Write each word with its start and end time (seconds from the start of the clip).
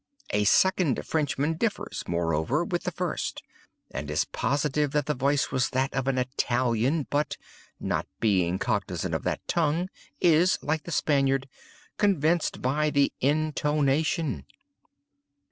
_'A 0.35 0.45
second 0.45 1.05
Frenchman 1.05 1.53
differs, 1.57 2.03
moreover, 2.07 2.63
with 2.65 2.85
the 2.85 2.91
first, 2.91 3.43
and 3.91 4.09
is 4.09 4.25
positive 4.25 4.93
that 4.93 5.05
the 5.05 5.13
voice 5.13 5.51
was 5.51 5.69
that 5.69 5.93
of 5.93 6.07
an 6.07 6.17
Italian; 6.17 7.05
but, 7.11 7.37
not 7.79 8.07
being 8.19 8.57
cognizant 8.57 9.13
of 9.13 9.21
that 9.25 9.47
tongue, 9.47 9.91
is, 10.19 10.57
like 10.63 10.85
the 10.85 10.91
Spaniard, 10.91 11.47
'convinced 11.99 12.63
by 12.63 12.89
the 12.89 13.13
intonation. 13.21 14.47